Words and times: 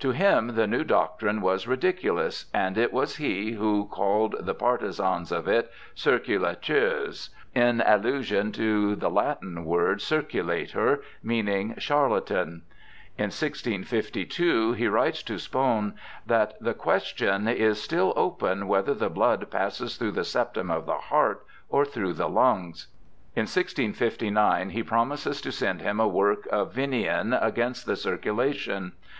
To 0.00 0.10
him 0.10 0.56
the 0.56 0.66
new 0.66 0.82
doctrine 0.82 1.40
was 1.40 1.68
ridiculous, 1.68 2.46
and 2.52 2.76
it 2.76 2.92
was 2.92 3.18
he 3.18 3.52
who 3.52 3.86
called 3.86 4.34
the 4.40 4.52
partisans 4.52 5.30
of 5.30 5.46
it 5.46 5.70
circnlateurs 5.94 7.28
in 7.54 7.80
allusion 7.82 8.50
to 8.50 8.96
the 8.96 9.08
Latin 9.08 9.64
word 9.64 10.00
circulator, 10.02 11.02
meaning 11.22 11.76
char 11.78 12.08
latan. 12.08 12.62
In 13.16 13.30
1652 13.30 14.72
he 14.72 14.88
writes 14.88 15.22
to 15.22 15.34
Spohn 15.38 15.94
that 16.26 16.60
the 16.60 16.74
question 16.74 17.46
is 17.46 17.80
still 17.80 18.12
open 18.16 18.66
whether 18.66 18.94
the 18.94 19.08
blood 19.08 19.48
passes 19.48 19.96
through 19.96 20.10
the 20.10 20.24
septum 20.24 20.70
HARVEY 20.70 20.86
325 20.86 20.88
of 20.88 21.08
the 21.08 21.14
heart 21.14 21.46
or 21.68 21.84
through 21.84 22.14
the 22.14 22.28
lungs. 22.28 22.88
In 23.36 23.42
1659 23.42 24.70
he 24.70 24.82
promises 24.82 25.40
to 25.40 25.52
send 25.52 25.82
him 25.82 26.00
a 26.00 26.08
work 26.08 26.48
of 26.50 26.74
Vinean 26.74 27.38
against 27.40 27.86
the 27.86 27.94
circulation. 27.94 28.94